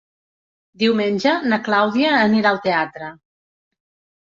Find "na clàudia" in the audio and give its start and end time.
1.53-2.17